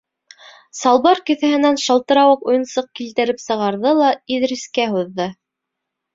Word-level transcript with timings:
Салбар 0.77 1.19
кеҫәһенән 1.29 1.77
шалтырауыҡ 1.81 2.47
уйынсыҡ 2.47 2.89
килтереп 3.01 3.45
сығарҙы 3.45 3.93
ла 4.01 4.09
Иҙрискә 4.39 4.91
һуҙҙы. 4.97 5.31